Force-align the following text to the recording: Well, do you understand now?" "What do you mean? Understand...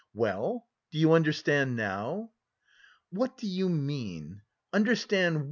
Well, 0.15 0.65
do 0.89 0.97
you 0.97 1.11
understand 1.13 1.75
now?" 1.75 2.31
"What 3.11 3.37
do 3.37 3.45
you 3.45 3.69
mean? 3.69 4.41
Understand... 4.73 5.39